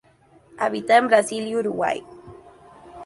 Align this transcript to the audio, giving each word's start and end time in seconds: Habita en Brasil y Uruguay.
Habita 0.57 0.97
en 0.97 1.05
Brasil 1.09 1.45
y 1.47 1.55
Uruguay. 1.55 2.03